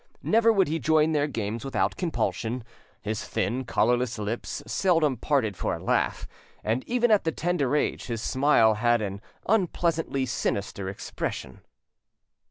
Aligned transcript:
Never 0.23 0.51
would 0.51 0.67
he 0.67 0.79
join 0.79 1.11
their 1.11 1.27
games 1.27 1.63
without 1.63 1.95
compulsion; 1.95 2.63
his 3.03 3.23
thin, 3.23 3.65
colourless 3.65 4.17
lips 4.17 4.63
seldom 4.65 5.15
parted 5.15 5.55
for 5.55 5.75
a 5.75 5.79
laugh, 5.79 6.27
and 6.63 6.83
even 6.85 7.11
at 7.11 7.23
that 7.23 7.37
tender 7.37 7.75
age 7.75 8.07
his 8.07 8.19
smile 8.23 8.73
had 8.73 8.99
an 9.03 9.21
unpleasantly 9.47 10.25
sinister 10.25 10.89
expression. 10.89 11.61